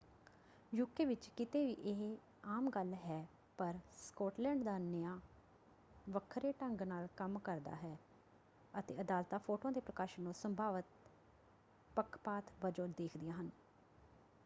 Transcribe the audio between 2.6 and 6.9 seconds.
ਗੱਲ ਹੈ ਪਰ ਸਕਾਟਲੈਂਡ ਦਾ ਨਿਆਂ ਵੱਖਰੇ ਢੰਗ